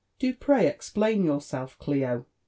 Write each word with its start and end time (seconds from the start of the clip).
Do 0.17 0.33
pray 0.33 0.65
explain 0.65 1.23
yourself, 1.23 1.77
Clio." 1.77 2.25